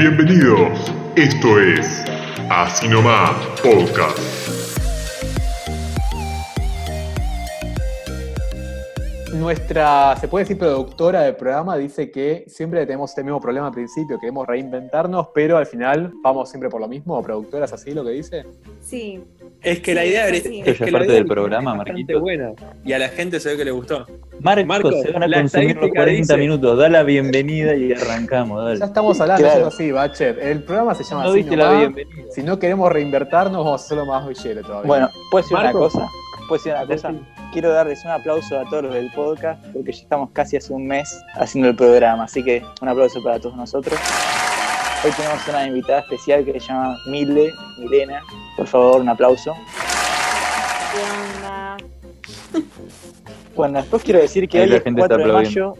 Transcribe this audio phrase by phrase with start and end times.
[0.00, 2.02] Bienvenidos, esto es
[2.48, 3.32] Así Nomás
[3.62, 4.18] Podcast.
[9.34, 13.74] Nuestra, se puede decir, productora del programa dice que siempre tenemos este mismo problema al
[13.74, 17.22] principio, queremos reinventarnos, pero al final vamos siempre por lo mismo.
[17.22, 18.46] ¿Productora es así lo que dice?
[18.80, 19.22] Sí.
[19.60, 22.14] Es que la idea es, es que es la parte idea del programa, es bastante
[22.14, 22.20] Marquito.
[22.20, 22.52] buena.
[22.86, 24.06] Y a la gente se ve que le gustó.
[24.42, 26.78] Marcos, Marcos, se van a la consumir los estadística 40 dice- minutos.
[26.78, 28.84] Da la bienvenida y arrancamos, Ya dale.
[28.84, 29.68] estamos hablando, Claro.
[29.68, 30.38] es así, Bachet.
[30.42, 31.78] El programa se llama No así diste la nomás.
[31.94, 32.32] bienvenida.
[32.32, 34.86] Si no queremos reinvertirnos, vamos a hacerlo más villero todavía.
[34.86, 35.92] Bueno, ¿puedo decir una Marcos.
[35.92, 36.08] cosa?
[36.48, 37.12] ¿Puedo decir una cosa?
[37.52, 40.86] Quiero darles un aplauso a todos los del podcast, porque ya estamos casi hace un
[40.86, 43.98] mes haciendo el programa, así que un aplauso para todos nosotros.
[45.04, 48.20] Hoy tenemos una invitada especial que se llama Mile, Milena.
[48.56, 49.54] Por favor, un aplauso.
[50.92, 51.76] ¿Qué onda?
[53.60, 55.74] Bueno, después quiero decir que Ahí hoy es gente está 4 de mayo.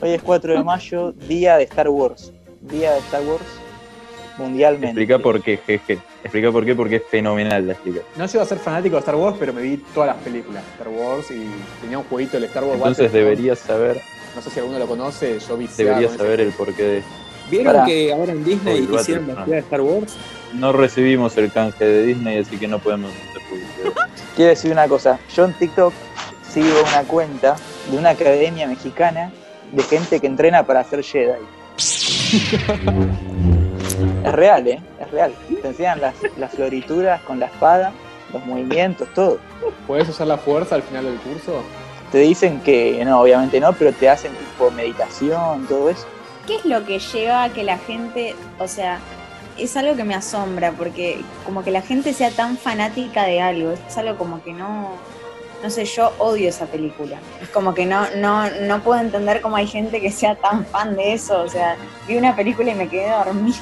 [0.00, 2.32] Hoy es 4 de mayo, día de Star Wars.
[2.60, 3.42] Día de Star Wars
[4.38, 4.86] mundialmente.
[4.86, 5.98] Explica por qué, jeje.
[6.22, 8.02] Explica por qué, porque es fenomenal la explica.
[8.14, 10.70] No llego a ser fanático de Star Wars, pero me vi todas las películas de
[10.70, 14.00] Star Wars y tenía un jueguito del Star Wars Entonces deberías saber,
[14.36, 17.02] No sé si alguno lo conoce, yo vi deberías saber el porqué de.
[17.50, 20.16] ¿Vieron que ahora en Disney Oh, hicieron la de Star Wars?
[20.54, 24.08] No recibimos el canje de Disney, así que no podemos hacer publicidad.
[24.36, 25.92] Quiero decir una cosa, yo en TikTok
[26.50, 27.56] sigo una cuenta
[27.90, 29.30] de una academia mexicana
[29.72, 31.40] de gente que entrena para ser Jedi.
[34.24, 34.80] Es real, ¿eh?
[35.00, 35.34] Es real.
[35.60, 37.92] Te enseñan las, las florituras con la espada,
[38.32, 39.38] los movimientos, todo.
[39.86, 41.62] ¿Puedes usar la fuerza al final del curso?
[42.12, 46.06] Te dicen que no, obviamente no, pero te hacen tipo meditación, todo eso.
[46.46, 48.98] ¿Qué es lo que lleva a que la gente, o sea,
[49.58, 53.72] es algo que me asombra, porque como que la gente sea tan fanática de algo,
[53.72, 54.92] es algo como que no,
[55.62, 57.18] no sé, yo odio esa película.
[57.42, 60.96] Es como que no, no, no puedo entender cómo hay gente que sea tan fan
[60.96, 61.76] de eso, o sea,
[62.08, 63.58] vi una película y me quedé dormida.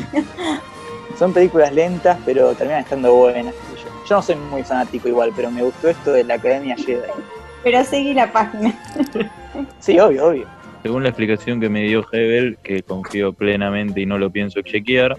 [1.19, 3.53] Son películas lentas, pero terminan estando buenas.
[3.55, 4.07] qué sé Yo.
[4.09, 7.01] Yo no soy muy fanático igual, pero me gustó esto de la academia Jedi.
[7.65, 8.73] Pero seguí la página.
[9.81, 10.47] Sí, obvio, obvio.
[10.85, 15.17] Según la explicación que me dio Hebel, que confío plenamente y no lo pienso chequear,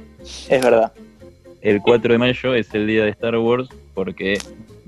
[0.48, 0.94] Es verdad.
[1.62, 4.38] el 4 de mayo es el día de Star Wars porque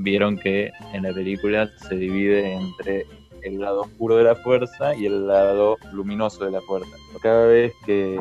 [0.04, 3.06] vieron que en la película se divide entre
[3.44, 6.92] el lado oscuro de la fuerza y el lado luminoso de la fuerza.
[7.22, 8.20] Cada vez que,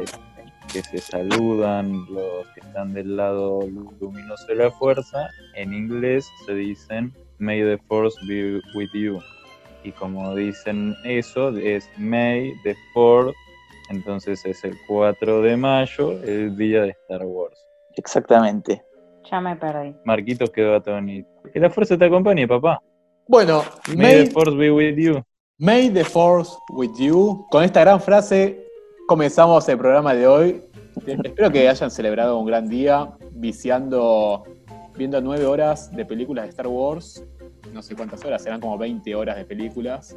[0.72, 3.60] que se saludan los que están del lado
[4.00, 9.18] luminoso de la fuerza, en inglés se dicen May the Force be with you.
[9.82, 13.34] Y como dicen eso, es May the Fourth,
[13.88, 17.58] entonces es el 4 de mayo, el día de Star Wars.
[17.96, 18.82] Exactamente.
[19.30, 19.94] Ya me perdí.
[20.04, 21.28] Marquitos quedó atónito.
[21.52, 22.80] Que la fuerza te acompañe, papá.
[23.28, 25.22] Bueno, May May, the force be with you.
[25.58, 27.46] May the Force with you.
[27.50, 28.66] Con esta gran frase
[29.06, 30.62] comenzamos el programa de hoy.
[31.06, 34.44] Espero que hayan celebrado un gran día viciando,
[34.96, 37.22] viendo nueve horas de películas de Star Wars.
[37.74, 40.16] No sé cuántas horas, serán como 20 horas de películas.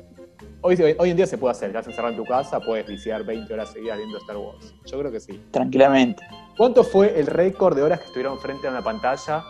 [0.61, 3.53] Hoy, hoy en día se puede hacer, estás encerrado en tu casa, puedes viciar 20
[3.53, 4.73] horas seguidas viendo Star Wars.
[4.85, 5.39] Yo creo que sí.
[5.51, 6.23] Tranquilamente.
[6.57, 9.43] ¿Cuánto fue el récord de horas que estuvieron frente a una pantalla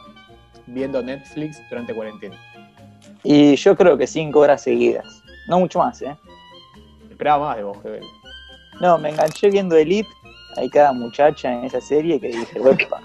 [0.67, 2.35] viendo Netflix durante cuarentena?
[3.23, 5.05] Y yo creo que cinco horas seguidas.
[5.47, 6.15] No mucho más, ¿eh?
[7.09, 8.03] Esperaba más de vos, Gebel.
[8.81, 10.09] No, me enganché viendo Elite.
[10.57, 13.01] Hay cada muchacha en esa serie que dije, "Uepa".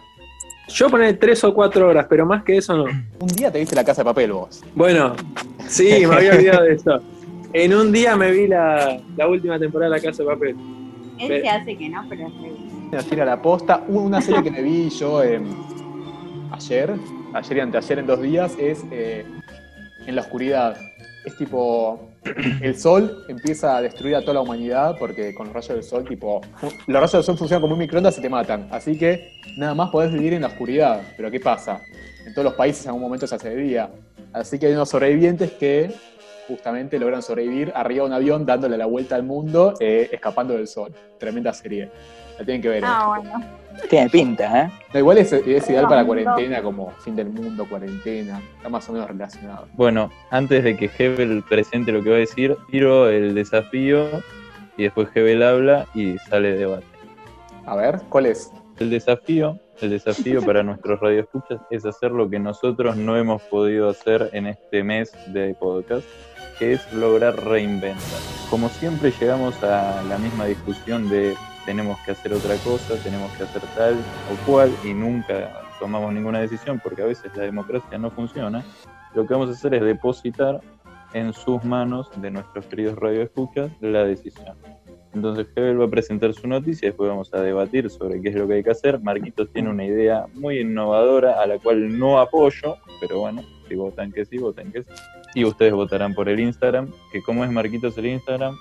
[0.69, 2.85] Yo poné tres o cuatro horas, pero más que eso no.
[2.85, 4.63] Un día te viste la casa de papel vos.
[4.75, 5.15] Bueno,
[5.67, 7.01] sí, me había olvidado de eso.
[7.53, 10.57] En un día me vi la, la última temporada de La Casa de Papel.
[11.19, 12.53] Él se hace que no, pero es re
[12.93, 13.83] Nos tira la posta.
[13.89, 15.41] Una serie que me vi yo eh,
[16.51, 16.95] ayer,
[17.33, 19.25] ayer y anteayer en dos días, es eh,
[20.07, 20.77] En la oscuridad.
[21.25, 22.11] Es tipo,
[22.61, 26.05] el sol empieza a destruir a toda la humanidad porque con los rayos del sol,
[26.05, 26.43] tipo,
[26.87, 28.69] los rayos del sol funcionan como un microondas y te matan.
[28.71, 31.01] Así que nada más podés vivir en la oscuridad.
[31.17, 31.81] Pero ¿qué pasa?
[32.27, 33.91] En todos los países en algún momento se hace de día.
[34.35, 35.91] Así que hay unos sobrevivientes que
[36.49, 40.67] justamente logran sobrevivir arriba de un avión dándole la vuelta al mundo, eh, escapando del
[40.67, 40.93] sol.
[41.19, 41.91] Tremenda serie.
[42.39, 42.83] La tienen que ver.
[42.83, 42.87] eh.
[42.87, 43.45] Ah, bueno.
[43.89, 44.71] Tiene pinta, ¿eh?
[44.93, 48.41] No, igual es, es ideal para cuarentena, como fin del mundo, cuarentena.
[48.57, 49.69] Está más o menos relacionado.
[49.75, 54.07] Bueno, antes de que Hebel presente lo que va a decir, tiro el desafío
[54.77, 56.87] y después Hebel habla y sale debate.
[57.67, 58.51] A ver, ¿cuál es?
[58.79, 63.89] El desafío, el desafío para nuestros radioescuchas es hacer lo que nosotros no hemos podido
[63.91, 66.05] hacer en este mes de podcast,
[66.59, 68.21] que es lograr reinventar.
[68.51, 73.43] Como siempre llegamos a la misma discusión de tenemos que hacer otra cosa, tenemos que
[73.45, 78.11] hacer tal o cual y nunca tomamos ninguna decisión porque a veces la democracia no
[78.11, 78.65] funciona.
[79.15, 80.61] Lo que vamos a hacer es depositar
[81.13, 84.57] en sus manos de nuestros queridos radioescuchas la decisión.
[85.15, 88.47] Entonces Hebel va a presentar su noticia, después vamos a debatir sobre qué es lo
[88.47, 89.01] que hay que hacer.
[89.01, 94.13] Marquitos tiene una idea muy innovadora a la cual no apoyo, pero bueno, si votan
[94.13, 94.89] que sí, voten que sí.
[95.35, 98.55] Y ustedes votarán por el Instagram, que como es Marquitos el Instagram,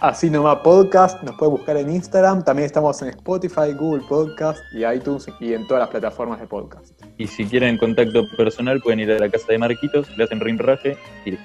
[0.00, 2.42] Así nomás podcast, nos puede buscar en Instagram.
[2.42, 6.98] También estamos en Spotify, Google Podcast y iTunes y en todas las plataformas de podcast.
[7.18, 10.96] y si quieren contacto personal pueden ir a la casa de Marquitos, le hacen rinraje
[11.26, 11.36] y.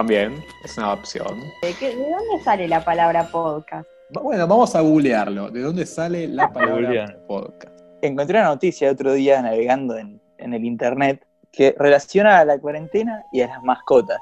[0.00, 1.40] También es una opción.
[1.62, 3.88] ¿De, qué- de dónde sale la palabra podcast?
[4.10, 5.48] Bueno, vamos a googlearlo.
[5.48, 7.72] ¿De dónde sale la palabra podcast?
[8.02, 12.58] Encontré una noticia el otro día navegando en, en el internet que relaciona a la
[12.58, 14.20] cuarentena y a las mascotas,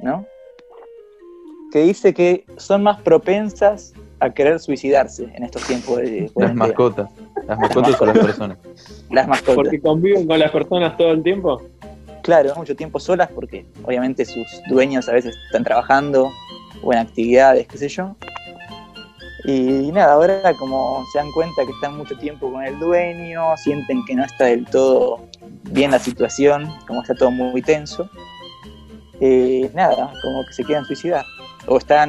[0.00, 0.26] ¿no?
[1.72, 6.66] Que dice que son más propensas a querer suicidarse en estos tiempos de Las cuarentena.
[6.66, 7.08] mascotas.
[7.46, 8.58] Las mascotas o las personas.
[9.10, 9.54] Las mascotas.
[9.54, 11.62] Porque conviven con las personas todo el tiempo.
[12.24, 16.32] Claro, mucho tiempo solas porque obviamente sus dueños a veces están trabajando
[16.82, 18.16] o en actividades, qué sé yo.
[19.44, 24.02] Y nada, ahora como se dan cuenta que están mucho tiempo con el dueño, sienten
[24.06, 25.20] que no está del todo
[25.64, 28.08] bien la situación, como está todo muy tenso,
[29.20, 31.26] eh, nada, como que se quieren suicidar
[31.66, 32.08] o están,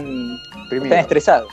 [0.69, 0.85] Primero.
[0.85, 1.51] están estresados.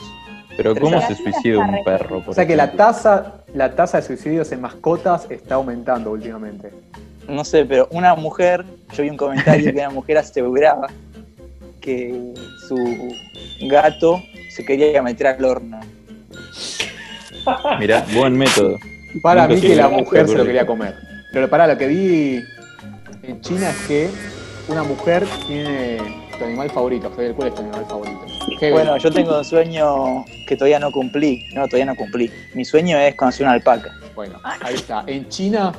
[0.55, 2.21] Pero ¿cómo se suicida un perro?
[2.21, 6.71] por O sea que la tasa, la tasa de suicidios en mascotas está aumentando últimamente.
[7.27, 10.87] No sé, pero una mujer, yo vi un comentario que una mujer aseguraba
[11.81, 12.33] que
[12.67, 12.77] su
[13.67, 15.79] gato se quería meter al horno.
[17.79, 18.77] Mirá, buen método.
[19.21, 20.95] Para Nunca mí que la mujer se lo quería comer.
[21.33, 22.43] Pero para lo que vi
[23.23, 24.09] en China es que
[24.67, 25.97] una mujer tiene
[26.37, 27.09] tu animal favorito.
[27.11, 28.25] Fede, ¿cuál es tu animal favorito?
[28.71, 31.45] Bueno, yo tengo un sueño que todavía no cumplí.
[31.53, 32.31] No, todavía no cumplí.
[32.53, 33.91] Mi sueño es conocer una alpaca.
[34.15, 35.03] Bueno, ahí está.
[35.07, 35.73] En China,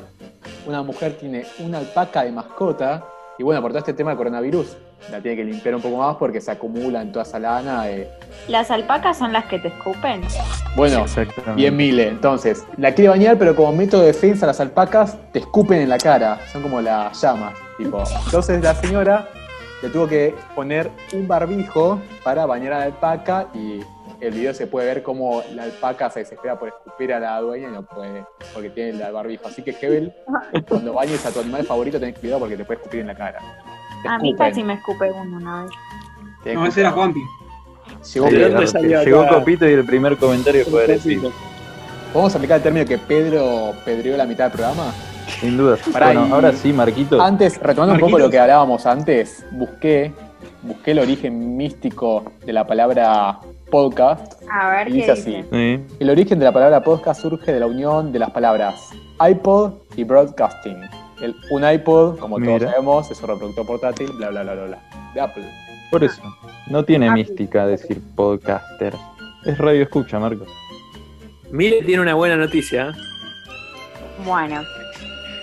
[0.66, 3.04] una mujer tiene una alpaca de mascota.
[3.38, 4.76] Y bueno, por todo este tema del coronavirus,
[5.10, 7.90] la tiene que limpiar un poco más porque se acumula en toda esa lana.
[7.90, 8.08] eh.
[8.48, 10.22] ¿Las alpacas son las que te escupen?
[10.76, 11.04] Bueno,
[11.56, 12.08] bien Mile.
[12.08, 15.98] Entonces, la quiere bañar, pero como método de defensa, las alpacas te escupen en la
[15.98, 16.38] cara.
[16.52, 17.54] Son como las llamas.
[17.76, 18.04] Tipo.
[18.26, 19.28] Entonces, la señora
[19.82, 23.80] le tuvo que poner un barbijo para bañar a la alpaca y
[24.20, 27.68] el video se puede ver cómo la alpaca se desespera por escupir a la dueña
[27.68, 29.48] y no puede porque tiene el barbijo.
[29.48, 30.12] Así que, Hebel,
[30.68, 33.38] cuando bañes a tu animal favorito, tenés cuidado porque te puede escupir en la cara.
[34.02, 36.54] Te A mí casi me escupe uno una vez.
[36.54, 36.90] No, ese era.
[36.90, 37.20] Juanpi.
[38.12, 39.26] Llegó.
[39.28, 41.32] Copito y el primer comentario fue agresivo.
[42.12, 44.92] ¿Podemos aplicar el término que Pedro pedreó la mitad del programa?
[45.40, 45.76] Sin duda.
[45.92, 47.20] Pará, bueno, ahora sí, Marquito.
[47.20, 50.12] Antes, retomando un poco lo que hablábamos antes, busqué,
[50.62, 53.40] busqué el origen místico de la palabra
[53.74, 54.40] podcast.
[54.52, 55.38] A ver Y qué dice dice.
[55.40, 55.48] así.
[55.50, 55.96] Sí.
[55.98, 58.90] El origen de la palabra podcast surge de la unión de las palabras
[59.28, 60.76] iPod y broadcasting.
[61.20, 64.82] El, un iPod, como todos sabemos, es un reproductor portátil, bla, bla, bla, bla, bla,
[65.14, 65.44] de Apple.
[65.90, 66.22] Por eso.
[66.68, 68.94] No tiene mística decir podcaster.
[69.44, 70.46] Es radio escucha, Marcos.
[71.50, 72.90] Mire, tiene una buena noticia.
[72.90, 72.92] ¿eh?
[74.24, 74.62] Bueno,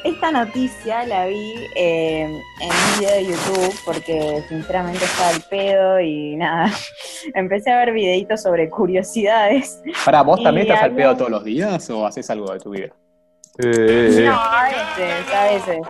[0.03, 6.00] esta noticia la vi eh, en un video de YouTube porque sinceramente estaba al pedo
[6.00, 6.71] y nada.
[7.36, 9.81] Empecé a ver videitos sobre curiosidades.
[10.06, 12.89] Para, ¿vos también estás al pedo todos los días o haces algo de tu vida?
[13.59, 15.88] Eh, No, a veces, a veces.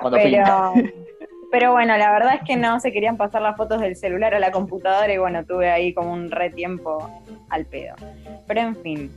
[0.00, 0.72] Cuando pinta.
[0.74, 0.88] Pero,
[1.52, 4.40] pero bueno, la verdad es que no se querían pasar las fotos del celular a
[4.40, 7.08] la computadora y bueno, tuve ahí como un re tiempo
[7.50, 7.94] al pedo.
[8.46, 9.12] Pero en fin,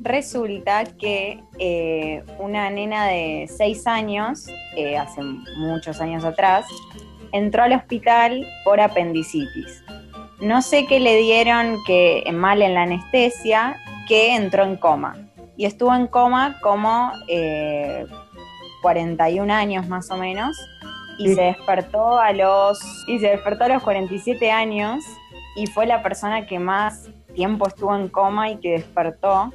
[0.00, 5.22] resulta que eh, una nena de 6 años, eh, hace
[5.56, 6.66] muchos años atrás,
[7.32, 9.82] entró al hospital por apendicitis.
[10.40, 13.76] No sé qué le dieron que mal en la anestesia,
[14.06, 15.16] que entró en coma.
[15.56, 18.04] Y estuvo en coma como eh,
[18.82, 20.56] 41 años más o menos.
[21.18, 21.34] Y Sí.
[21.34, 22.78] se despertó a los.
[23.08, 25.02] Y se despertó a los 47 años.
[25.56, 29.50] Y fue la persona que más tiempo estuvo en coma y que despertó.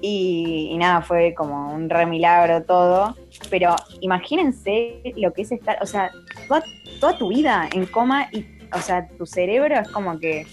[0.00, 3.16] Y, y nada, fue como un remilagro todo.
[3.50, 6.10] Pero imagínense lo que es estar, o sea,
[6.48, 6.62] toda,
[7.00, 10.46] toda tu vida en coma y, o sea, tu cerebro es como que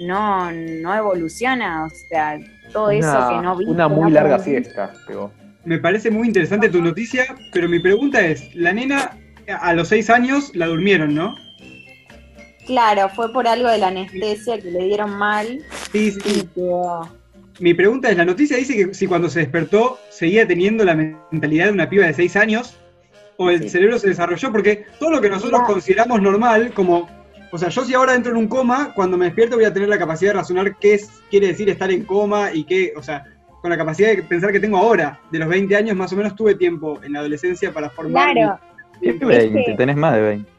[0.00, 2.38] no, no evoluciona, o sea,
[2.72, 3.72] todo eso que no viste.
[3.72, 4.70] una muy no larga aprendiste.
[4.74, 5.32] siesta, pegó.
[5.64, 9.16] Me parece muy interesante tu noticia, pero mi pregunta es, la nena
[9.60, 11.34] a los seis años la durmieron, ¿no?
[12.66, 15.58] Claro, fue por algo de la anestesia que le dieron mal
[15.90, 17.08] Sí, sí, y quedó.
[17.60, 21.66] Mi pregunta es, la noticia dice que si cuando se despertó seguía teniendo la mentalidad
[21.66, 22.78] de una piba de seis años,
[23.36, 23.70] o el Sí.
[23.70, 25.74] cerebro se desarrolló, porque todo lo que nosotros Claro.
[25.74, 27.08] consideramos normal, como,
[27.52, 29.88] o sea, yo si ahora entro en un coma, cuando me despierto voy a tener
[29.88, 33.24] la capacidad de razonar qué es, quiere decir estar en coma y qué, o sea,
[33.60, 36.36] con la capacidad de pensar que tengo ahora, de los 20 años más o menos
[36.36, 38.32] tuve tiempo en la adolescencia para formar.
[38.32, 38.58] Claro,
[39.00, 39.64] ¿Qué Es 20?
[39.66, 40.50] que- Tenés más de 20.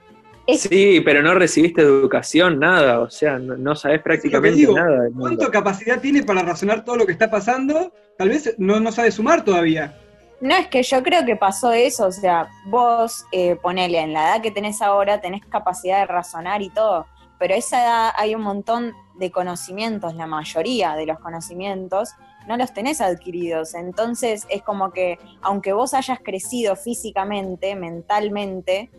[0.52, 3.00] Es- Sí, pero no recibiste educación, nada.
[3.00, 5.22] O sea, no, no sabes prácticamente digo, nada del mundo.
[5.38, 7.94] ¿Cuánta capacidad tiene para razonar todo lo que está pasando?
[8.18, 9.98] Tal vez no, no sabe sumar todavía.
[10.42, 14.30] No, es que yo creo que pasó eso, o sea, vos eh, ponele, en la
[14.36, 18.36] edad que tenés ahora tenés capacidad de razonar y todo, pero a esa edad hay
[18.36, 22.12] un montón de conocimientos, la mayoría de los conocimientos
[22.48, 28.92] no los tenés adquiridos, entonces es como que aunque vos hayas crecido físicamente, mentalmente,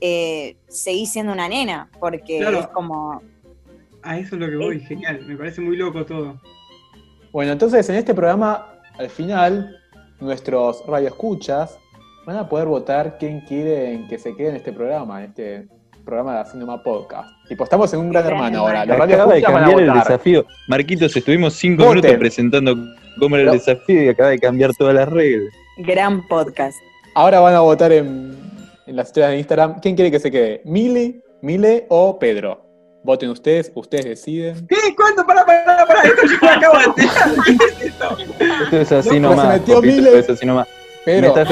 [0.00, 2.60] eh, seguís siendo una nena, porque Claro.
[2.60, 3.20] es como,
[4.02, 5.20] A eso es lo que voy, genial.
[5.26, 6.40] Me parece muy loco todo.
[7.32, 8.66] Bueno, entonces en este programa,
[8.98, 9.76] al final,
[10.20, 11.78] nuestros radioescuchas
[12.26, 15.68] van a poder votar quién quieren que se quede en este programa, en este
[16.04, 17.28] programa de Cinema Podcast.
[17.48, 18.84] Tipo, estamos en un gran Gran hermano ahora.
[18.86, 20.46] Los Acaba de radioescuchas van a cambiar el desafío.
[20.68, 21.96] Marquitos, estuvimos cinco Voten.
[22.02, 22.76] minutos presentando
[23.18, 25.52] cómo era el desafío y acaba de cambiar todas las reglas.
[25.78, 26.76] gran podcast.
[27.14, 28.36] Ahora van a votar en,
[28.88, 29.80] en las historias de Instagram.
[29.80, 30.62] ¿Quién quiere que se quede?
[30.64, 32.64] ¿Mili, Mile o Pedro?
[33.04, 34.66] Voten ustedes, ustedes deciden.
[34.66, 34.76] ¿Qué?
[34.96, 35.24] ¿Cuánto?
[35.26, 36.02] Pará, pará, pará.
[36.02, 37.30] Esto yo lo acabo de enterar.
[37.44, 38.16] ¿Qué es esto?
[38.64, 39.60] Esto es así No, pero se nomás.
[39.60, 40.18] metió Mile.
[40.18, 40.68] es así nomás.
[41.06, 41.48] ¿Me Pedro, estás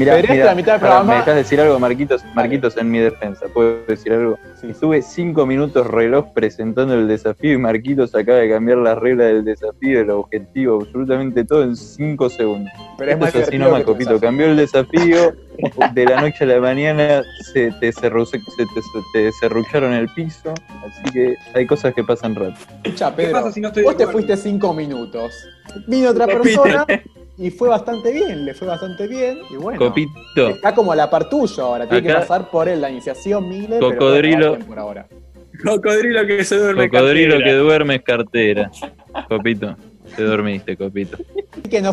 [0.00, 1.12] ven- Mirá, Pedrete mirá, la mitad del pará, programa.
[1.12, 2.24] ¿Me dejas decir algo, Marquitos?
[2.34, 4.38] Marquitos, en mi defensa, ¿puedo decir algo?
[4.60, 4.68] Sí.
[4.70, 9.44] Estuve cinco minutos reloj presentando el desafío y Marquitos acaba de cambiar las reglas del
[9.44, 12.72] desafío, el objetivo, absolutamente todo en cinco segundos.
[12.98, 14.20] pero es Esto más es así divertido nomás, Copito.
[14.20, 15.32] Cambió el desafío,
[15.94, 18.64] de la noche a la mañana se te, cerru- se te,
[19.12, 20.54] te cerrucharon el piso,
[20.86, 22.56] así que hay cosas que pasan rápido.
[22.84, 25.32] Escucha, ¿Qué Pedro, pasa si no vos te fuiste cinco minutos.
[25.86, 26.84] Vino otra persona
[27.40, 29.38] y fue bastante bien, le fue bastante bien.
[29.50, 31.88] Y bueno, Copito, está como a la par tuyo ahora.
[31.88, 33.76] Tiene que pasar por él la iniciación Mile.
[33.80, 34.58] pero Cocodrilo.
[34.60, 35.06] por ahora.
[35.64, 36.88] Cocodrilo que se duerme.
[36.88, 38.70] cocodrilo que duerme es cartera.
[39.28, 39.76] Copito,
[40.16, 41.16] te dormiste, Copito.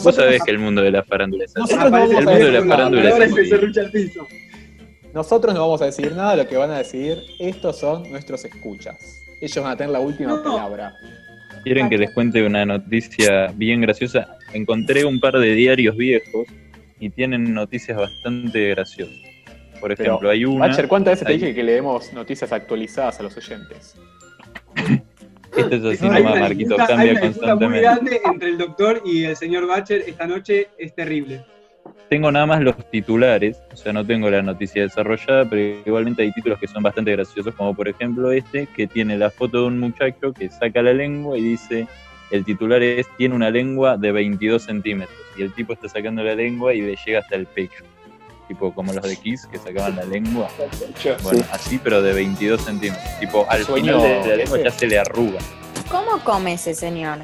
[0.03, 1.75] Vos sabés que el mundo de la farándula es así.
[1.75, 2.75] nosotros, no vamos el a mundo de la decir nada.
[2.77, 3.91] farándula es así.
[3.91, 4.27] piso.
[5.13, 8.95] nosotros no vamos a decidir nada, lo que van a decidir, estos son nuestros escuchas.
[9.41, 10.43] Ellos van a tener la última No.
[10.43, 10.93] palabra.
[11.63, 14.36] ¿Quieren que les cuente una noticia bien graciosa?
[14.53, 16.47] Encontré un par de diarios viejos
[16.99, 19.15] y tienen noticias bastante graciosas.
[19.79, 20.67] Por Pero, ejemplo, hay una.
[20.67, 21.39] Bacher, ¿cuántas veces te Ahí.
[21.39, 23.95] dije que leemos noticias actualizadas a los oyentes?
[25.57, 27.81] Esto es así Hay nomás, una Marquito, disputa- hay cambia una disputa muy constantemente.
[27.81, 30.67] grande entre el doctor y el señor Bacher esta noche.
[30.77, 31.43] Es terrible.
[32.09, 36.31] Tengo nada más los titulares, o sea, no tengo la noticia desarrollada, pero igualmente hay
[36.31, 39.79] títulos que son bastante graciosos, como por ejemplo este, que tiene la foto de un
[39.79, 41.85] muchacho que saca la lengua y dice,
[42.31, 46.35] el titular es, tiene una lengua de 22 centímetros, y el tipo está sacando la
[46.35, 47.83] lengua y le llega hasta el pecho,
[48.47, 50.49] tipo como los de Kiss que sacaban la lengua,
[51.23, 54.63] bueno, así pero de 22 centímetros, tipo al Sueño final de la lengua ese.
[54.63, 55.39] ya se le arruga.
[55.89, 57.19] ¿Cómo come ese señor?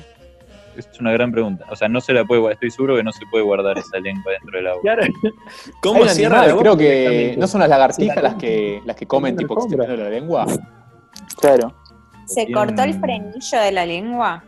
[0.78, 3.12] Es una gran pregunta, o sea, no se la puede, guardar, estoy seguro que no
[3.12, 4.82] se puede guardar esa lengua dentro del agua.
[4.82, 5.04] Claro.
[5.82, 9.36] ¿Cómo cierra animal, la creo que no son las lagartijas las que las que comen
[9.36, 10.48] tipo extendiendo la lengua.
[11.40, 11.76] Claro.
[12.26, 14.44] ¿Se cortó el frenillo de la lengua?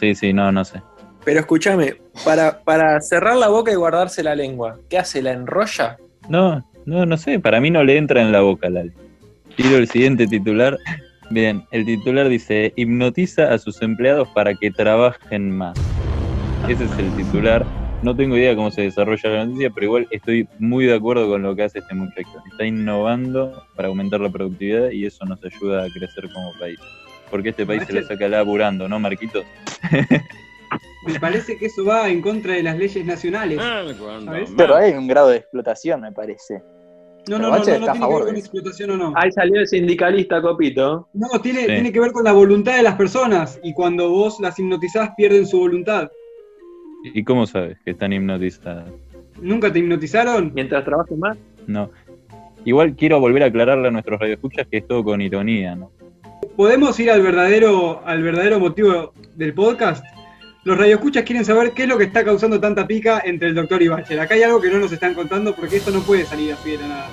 [0.00, 0.82] Sí, sí, no, no sé.
[1.24, 5.20] Pero escúchame, para, para cerrar la boca y guardarse la lengua, ¿qué hace?
[5.20, 5.98] ¿La enrolla?
[6.30, 8.92] No, no, no sé, para mí no le entra en la boca, Lali.
[9.56, 10.78] Tiro el siguiente titular.
[11.28, 15.78] Bien, el titular dice, hipnotiza a sus empleados para que trabajen más.
[16.66, 17.66] Ese es el titular.
[18.02, 21.42] No tengo idea cómo se desarrolla la noticia, pero igual estoy muy de acuerdo con
[21.42, 22.42] lo que hace este muchacho.
[22.50, 26.78] Está innovando para aumentar la productividad y eso nos ayuda a crecer como país.
[27.30, 29.44] Porque este país se la saca laburando, ¿no, Marquitos?
[31.06, 33.58] Me parece que eso va en contra de las leyes nacionales.
[33.58, 34.52] ¿sabes?
[34.56, 36.62] Pero hay un grado de explotación, me parece.
[37.28, 39.12] No, no, no, no, tiene que favor ver de con explotación o no.
[39.16, 41.08] Ahí salió el sindicalista, Copito.
[41.12, 41.66] No, tiene, Sí.
[41.66, 43.60] tiene que ver con la voluntad de las personas.
[43.62, 46.10] Y cuando vos las hipnotizás, pierden su voluntad.
[47.04, 48.90] ¿Y cómo sabes que están hipnotizadas?
[49.40, 50.52] ¿Nunca te hipnotizaron?
[50.54, 51.36] Mientras trabaje más.
[51.66, 51.90] No.
[52.64, 55.90] Igual quiero volver a aclararle a nuestros radioescuchas que es todo con ironía, ¿no?
[56.60, 60.04] ¿Podemos ir al verdadero, al verdadero motivo del podcast?
[60.64, 63.80] Los radioescuchas quieren saber qué es lo que está causando tanta pica entre el doctor
[63.80, 64.20] y Bacher.
[64.20, 66.76] Acá hay algo que no nos están contando porque esto no puede salir así de
[66.76, 67.08] la nada.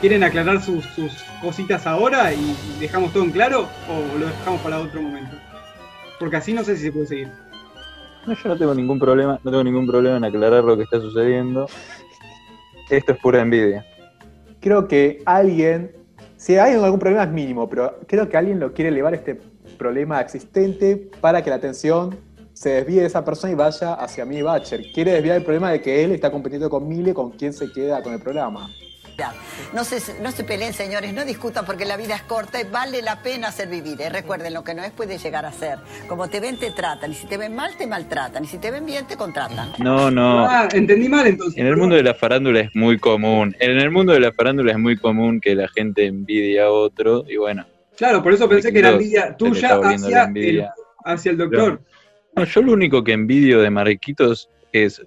[0.00, 4.80] ¿Quieren aclarar sus, sus cositas ahora y dejamos todo en claro o lo dejamos para
[4.80, 5.36] otro momento?
[6.18, 7.28] Porque así no sé si se puede seguir.
[8.26, 10.98] No, yo no tengo ningún problema, no tengo ningún problema en aclarar lo que está
[10.98, 11.68] sucediendo.
[12.90, 13.86] Esto es pura envidia.
[14.58, 15.92] Creo que alguien,
[16.42, 19.38] si hay algún problema es mínimo, pero creo que alguien lo quiere elevar este
[19.78, 22.18] problema existente para que la atención
[22.52, 24.82] se desvíe de esa persona y vaya hacia mí, Bacher.
[24.92, 28.02] Quiere desviar el problema de que él está compitiendo con Mile, con quien se queda
[28.02, 28.68] con el programa.
[29.72, 33.02] No se, no se peleen, señores, no discutan porque la vida es corta y vale
[33.02, 34.00] la pena hacer vivir.
[34.00, 34.10] ¿eh?
[34.10, 35.78] Recuerden, lo que no es puede llegar a ser.
[36.08, 37.12] Como te ven, te tratan.
[37.12, 38.44] Y si te ven mal, te maltratan.
[38.44, 39.72] Y si te ven bien, te contratan.
[39.78, 40.44] No, no.
[40.44, 41.58] Ah, entendí mal entonces.
[41.58, 43.54] En el mundo de la farándula es muy común.
[43.58, 47.24] En el mundo de la farándula es muy común que la gente envidie a otro
[47.28, 47.66] y bueno.
[47.96, 50.66] Claro, por eso pensé que era envidia tuya el,
[51.04, 51.80] hacia el doctor.
[52.34, 55.02] No, yo lo único que envidio de Marquitos es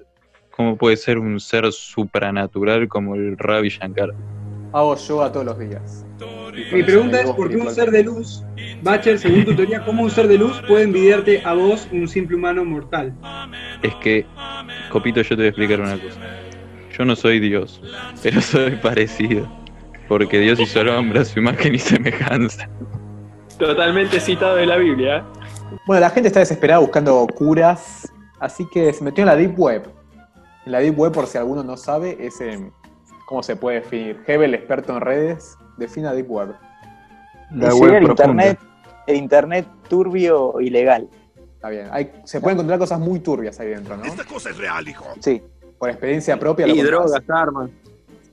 [0.55, 4.13] cómo puede ser un ser supranatural como el Ravi Shankar.
[4.73, 6.05] Hago yoga todos los días.
[6.71, 8.43] Mi pregunta es, ¿por qué un ser de luz,
[8.81, 12.37] Bacher, según tu teoría, cómo un ser de luz puede envidiarte a vos, un simple
[12.37, 13.13] humano mortal?
[13.81, 14.25] Es que,
[14.89, 16.19] Copito, yo te voy a explicar una cosa.
[16.97, 17.81] Yo no soy Dios,
[18.23, 19.47] pero soy parecido.
[20.07, 22.69] Porque Dios hizo al hombre a su imagen y semejanza.
[23.57, 25.25] Totalmente citado de la Biblia.
[25.87, 29.94] Bueno, la gente está desesperada buscando curas, así que se metió en la Deep Web.
[30.65, 32.71] En la Deep Web, por si alguno no sabe, es em,
[33.25, 34.23] cómo se puede definir.
[34.25, 36.55] Hebel, experto en redes, define la Deep Web.
[37.55, 38.59] Y sería el internet,
[39.07, 41.07] el internet turbio ilegal.
[41.55, 41.87] Está bien.
[41.91, 44.03] Hay- se pueden encontrar cosas muy turbias ahí dentro, ¿no?
[44.27, 45.05] cosa es real, hijo.
[45.19, 45.41] Sí.
[45.77, 46.65] Por experiencia propia.
[46.67, 46.91] lo Y contás.
[46.91, 47.69] drogas, armas.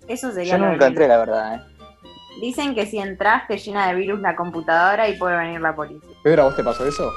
[0.09, 1.55] Eso sería Yo lo nunca entré, la verdad.
[1.57, 1.61] ¿eh?
[2.41, 6.09] Dicen que si entras te llena de virus la computadora y puede venir la policía.
[6.25, 7.11] Pedro, ¿a vos te pasó eso?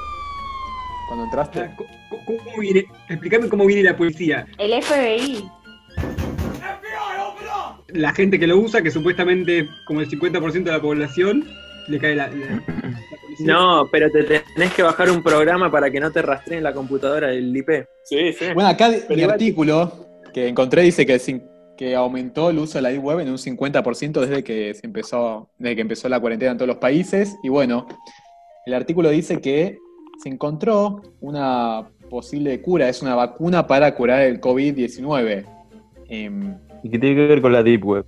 [1.08, 1.70] Cuando entraste.
[1.76, 1.88] ¿cómo-
[2.44, 2.86] ¿Cómo viene?
[3.08, 4.46] Explícame cómo viene la policía.
[4.58, 5.44] El FBI.
[7.88, 11.44] La gente que lo usa, que supuestamente como el 50% de la población,
[11.88, 13.46] le cae la, la- la policía.
[13.46, 17.28] No, pero te tenés que bajar un programa para que no te rastreen la computadora
[17.28, 17.86] del IP.
[18.04, 18.46] Sí, sí.
[18.54, 19.92] Bueno, acá el igual- artículo
[20.34, 21.40] que encontré dice que,
[21.78, 25.48] que aumentó el uso de la Deep Web en un 50% desde que se empezó,
[25.58, 27.36] desde que empezó la cuarentena en todos los países.
[27.44, 27.86] Y bueno,
[28.66, 29.78] el artículo dice que
[30.22, 35.44] se encontró una posible cura, es una vacuna para curar el COVID-19.
[36.08, 38.06] Em, ¿Y qué tiene que ver con la Deep Web?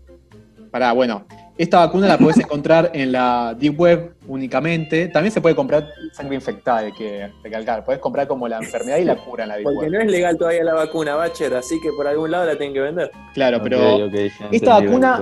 [0.71, 1.25] Para, bueno,
[1.57, 5.09] esta vacuna la podés encontrar en la Deep Web únicamente.
[5.09, 7.85] También se puede comprar sangre infectada, hay que recalcar.
[7.85, 9.93] Podés comprar como la enfermedad y la cura en la Deep Porque Web.
[9.93, 12.81] no es legal todavía la vacuna, Bacher, así que por algún lado la tienen que
[12.81, 13.11] vender.
[13.35, 14.09] Claro, pero
[14.53, 15.21] esta vacuna-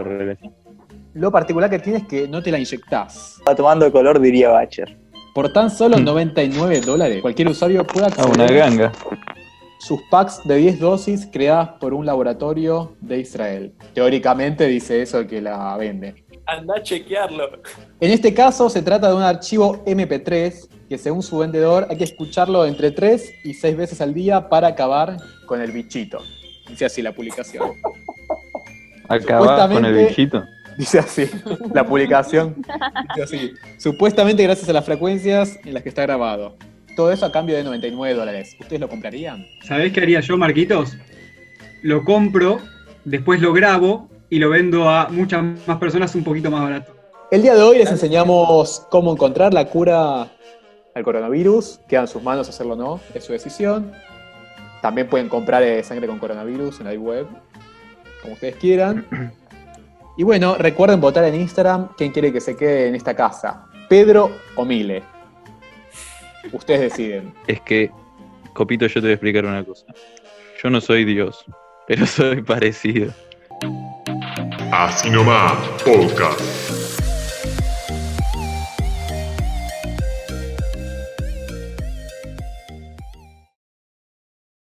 [1.14, 3.40] lo particular que tiene es que no te la inyectás.
[3.48, 4.94] Va tomando color, diría Bacher.
[5.36, 8.92] Por tan solo 99 dólares, cualquier usuario puede Ah, una acceder a ganga.
[9.78, 13.74] sus packs de 10 dosis creadas por un laboratorio de Israel.
[13.92, 16.24] Teóricamente dice eso el que la vende.
[16.46, 17.50] Anda a chequearlo.
[18.00, 22.04] En este caso se trata de un archivo MP3 que según su vendedor hay que
[22.04, 26.18] escucharlo entre 3 y 6 veces al día para acabar con el bichito.
[26.66, 27.72] Dice así la publicación.
[29.06, 30.42] Acabás con el bichito.
[30.78, 31.30] Dice así
[31.72, 32.56] la publicación.
[33.14, 33.52] Dice así.
[33.78, 36.56] Supuestamente gracias a las frecuencias en las que está grabado.
[36.96, 38.56] Todo eso a cambio de 99 dólares.
[38.60, 39.46] ¿Ustedes lo comprarían?
[39.64, 40.96] ¿Sabés qué haría yo, Marquitos?
[41.82, 42.58] Lo compro,
[43.04, 46.94] después lo grabo y lo vendo a muchas más personas un poquito más barato.
[47.30, 50.28] El día de hoy les enseñamos cómo encontrar la cura
[50.94, 51.80] al coronavirus.
[51.88, 53.92] Queda en sus manos hacerlo o no, es su decisión.
[54.80, 57.26] También pueden comprar eh, sangre con coronavirus en la web,
[58.22, 59.06] como ustedes quieran.
[60.16, 64.30] Y bueno, recuerden votar en Instagram quién quiere que se quede en esta casa, Pedro
[64.54, 65.02] o Mile.
[66.52, 67.34] Ustedes deciden.
[67.46, 67.90] Es que,
[68.54, 69.86] Copito, yo te voy a explicar una cosa.
[70.62, 71.44] Yo no soy Dios,
[71.86, 73.12] pero soy parecido.
[74.72, 76.65] Así nomás, podcast.